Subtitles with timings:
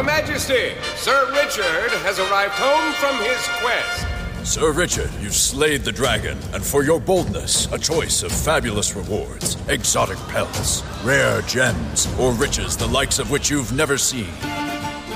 [0.00, 4.50] Your Majesty, Sir Richard has arrived home from his quest.
[4.50, 9.58] Sir Richard, you've slayed the dragon, and for your boldness, a choice of fabulous rewards,
[9.68, 14.32] exotic pelts, rare gems, or riches the likes of which you've never seen.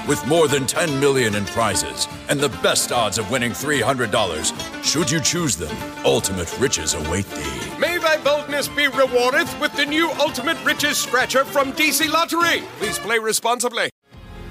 [0.07, 5.11] With more than 10 million in prizes and the best odds of winning $300, should
[5.11, 5.75] you choose them,
[6.05, 7.79] ultimate riches await thee.
[7.79, 12.63] May thy boldness be rewarded with the new Ultimate Riches Scratcher from DC Lottery.
[12.77, 13.89] Please play responsibly.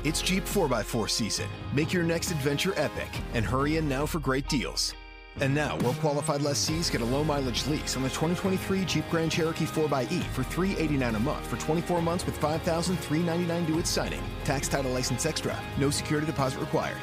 [0.03, 1.47] It's Jeep 4x4 season.
[1.71, 4.93] Make your next adventure epic and hurry in now for great deals.
[5.39, 9.31] And now, well qualified lessees get a low mileage lease on the 2023 Jeep Grand
[9.31, 14.21] Cherokee 4xE for 389 a month for 24 months with $5,399 due at signing.
[14.43, 15.57] Tax title license extra.
[15.77, 16.97] No security deposit required.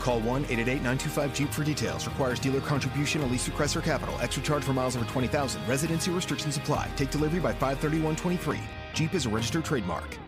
[0.00, 2.08] Call 1 888 925 Jeep for details.
[2.08, 4.16] Requires dealer contribution, a lease request, or capital.
[4.20, 5.64] Extra charge for miles over 20,000.
[5.68, 6.90] Residency restrictions apply.
[6.96, 8.58] Take delivery by 531.23.
[8.94, 10.18] Jeep is a registered trademark.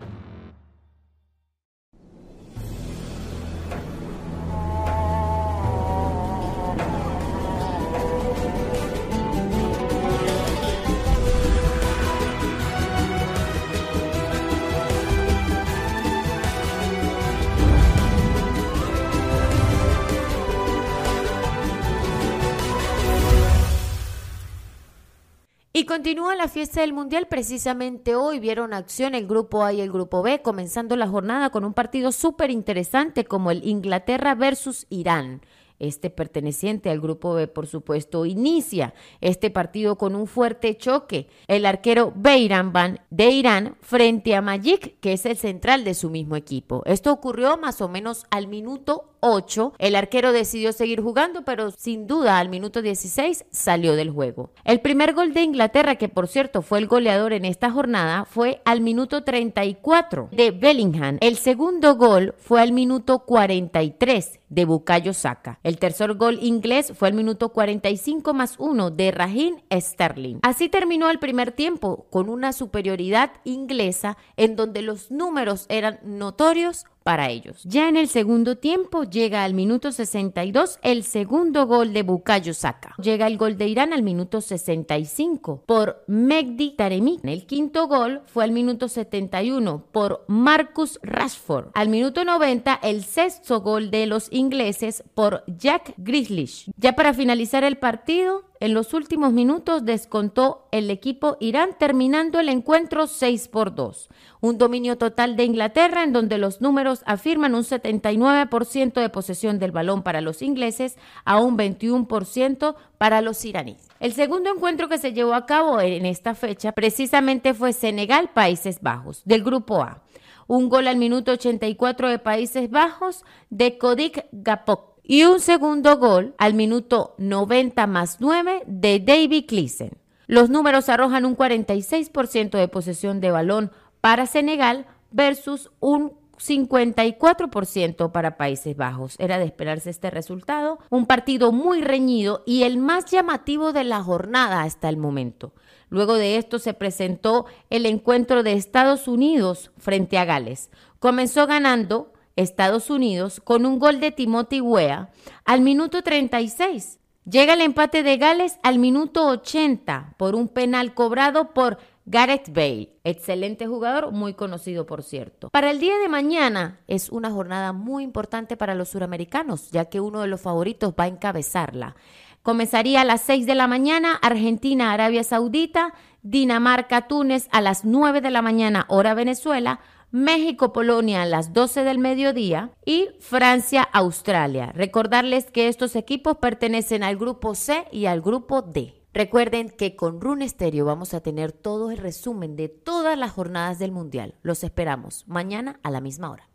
[25.77, 27.27] Y continúa la fiesta del Mundial.
[27.27, 31.65] Precisamente hoy vieron acción el grupo A y el grupo B, comenzando la jornada con
[31.65, 35.41] un partido súper interesante como el Inglaterra versus Irán.
[35.79, 41.27] Este perteneciente al grupo B, por supuesto, inicia este partido con un fuerte choque.
[41.47, 46.09] El arquero Beiran Van de Irán frente a Majik, que es el central de su
[46.09, 46.81] mismo equipo.
[46.85, 49.73] Esto ocurrió más o menos al minuto 8.
[49.79, 54.51] El arquero decidió seguir jugando, pero sin duda al minuto 16 salió del juego.
[54.63, 58.61] El primer gol de Inglaterra, que por cierto fue el goleador en esta jornada, fue
[58.65, 61.17] al minuto 34 de Bellingham.
[61.21, 65.59] El segundo gol fue al minuto 43 de Bukayo Saka.
[65.65, 70.37] El tercer gol inglés fue al minuto 45 más 1 de Raheem Sterling.
[70.43, 76.85] Así terminó el primer tiempo con una superioridad inglesa en donde los números eran notorios
[77.05, 77.61] para ellos.
[77.65, 82.95] Ya en el segundo tiempo llega al minuto 62 el segundo gol de Bukayo Saka.
[82.97, 87.19] Llega el gol de Irán al minuto 65 por Megdi Taremi.
[87.21, 91.67] El quinto gol fue al minuto 71 por Marcus Rashford.
[91.75, 96.71] Al minuto 90 el sexto gol de los ingleses por Jack Grealish.
[96.75, 102.49] Ya para finalizar el partido, en los últimos minutos descontó el equipo Irán terminando el
[102.49, 104.09] encuentro 6 por 2.
[104.41, 109.71] Un dominio total de Inglaterra en donde los números afirman un 79% de posesión del
[109.71, 113.87] balón para los ingleses a un 21% para los iraníes.
[113.99, 119.21] El segundo encuentro que se llevó a cabo en esta fecha precisamente fue Senegal-Países Bajos
[119.25, 120.01] del grupo A.
[120.47, 126.33] Un gol al minuto 84 de Países Bajos de Kodik Gapok y un segundo gol
[126.37, 129.91] al minuto 90 más 9 de David Cleason.
[130.27, 133.71] Los números arrojan un 46% de posesión de balón
[134.01, 139.15] para Senegal versus un 54% para Países Bajos.
[139.19, 140.79] Era de esperarse este resultado.
[140.89, 145.53] Un partido muy reñido y el más llamativo de la jornada hasta el momento.
[145.89, 150.71] Luego de esto se presentó el encuentro de Estados Unidos frente a Gales.
[150.99, 155.09] Comenzó ganando Estados Unidos con un gol de Timothy Weah
[155.45, 156.99] al minuto 36.
[157.29, 162.89] Llega el empate de Gales al minuto 80 por un penal cobrado por Gareth Bale,
[163.03, 165.49] excelente jugador, muy conocido por cierto.
[165.49, 169.99] Para el día de mañana es una jornada muy importante para los suramericanos, ya que
[169.99, 171.95] uno de los favoritos va a encabezarla.
[172.43, 178.21] Comenzaría a las 6 de la mañana Argentina, Arabia Saudita, Dinamarca, Túnez a las 9
[178.21, 179.79] de la mañana, hora Venezuela,
[180.15, 184.71] México, Polonia a las 12 del mediodía y Francia, Australia.
[184.73, 189.03] Recordarles que estos equipos pertenecen al grupo C y al grupo D.
[189.13, 193.77] Recuerden que con Rune Stereo vamos a tener todo el resumen de todas las jornadas
[193.77, 194.35] del Mundial.
[194.41, 196.49] Los esperamos mañana a la misma hora.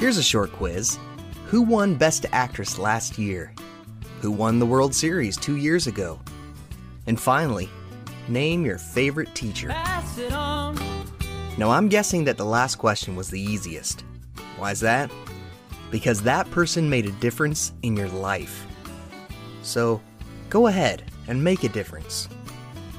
[0.00, 0.98] Here's a short quiz.
[1.52, 3.52] Who won Best Actress last year?
[4.22, 6.18] Who won the World Series two years ago?
[7.06, 7.68] And finally,
[8.26, 9.68] name your favorite teacher.
[11.58, 14.04] Now, I'm guessing that the last question was the easiest.
[14.58, 15.10] Why is that?
[15.90, 18.66] Because that person made a difference in your life.
[19.62, 20.02] So,
[20.50, 22.28] go ahead and make a difference.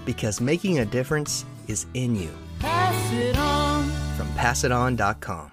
[0.06, 2.32] Because making a difference is in you.
[2.60, 3.90] Pass it on.
[4.18, 5.52] From passiton.com.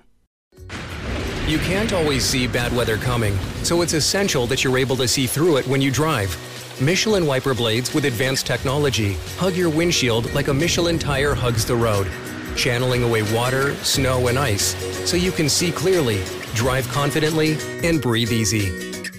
[1.47, 5.27] You can't always see bad weather coming, so it's essential that you're able to see
[5.27, 6.35] through it when you drive.
[6.81, 11.77] Michelin wiper blades with advanced technology hug your windshield like a Michelin tire hugs the
[11.77, 12.09] road.
[12.57, 14.75] Channeling away water, snow, and ice
[15.09, 16.23] so you can see clearly,
[16.55, 18.71] drive confidently, and breathe easy.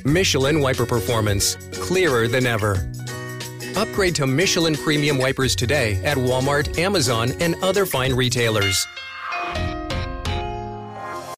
[0.06, 2.88] Michelin Wiper Performance, clearer than ever.
[3.76, 8.88] Upgrade to Michelin Premium Wipers today at Walmart, Amazon, and other fine retailers.